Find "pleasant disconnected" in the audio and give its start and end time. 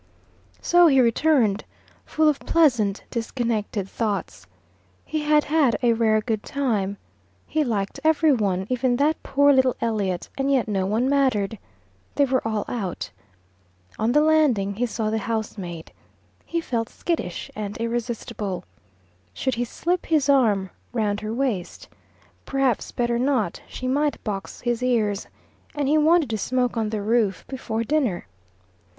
2.39-3.87